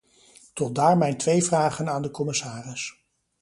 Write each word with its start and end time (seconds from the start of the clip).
Tot 0.53 0.75
daar 0.75 0.97
mijn 0.97 1.17
twee 1.17 1.43
vragen 1.43 1.89
aan 1.89 2.01
de 2.01 2.11
commissaris. 2.11 3.05